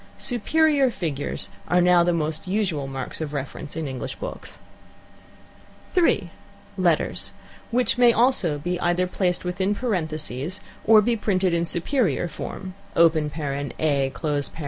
[0.17, 4.57] "Superior" figures are now the most usual marks of reference in English books.
[5.93, 6.31] (3)
[6.75, 7.33] Letters;
[7.69, 13.07] which also may either be placed within parentheses or be printed in "superior" form: (a),
[13.09, 14.09] (b), (c),
[14.41, 14.51] &c.